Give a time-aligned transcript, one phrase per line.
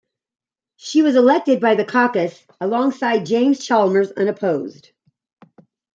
[0.77, 4.89] She was elected by the caucus alongside Jim Chalmers unopposed.